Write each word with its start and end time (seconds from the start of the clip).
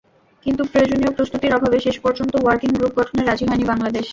কিন্তু 0.45 0.61
প্রয়োজনীয় 0.71 1.11
প্রস্তুতির 1.13 1.55
অভাবে 1.57 1.77
শেষ 1.79 1.95
পর্যন্ত 1.99 2.33
ওয়ার্কিং 2.37 2.69
গ্রুপ 2.73 2.93
গঠনে 2.99 3.21
রাজি 3.23 3.45
হয়নি 3.47 3.65
বাংলাদেশ। 3.71 4.05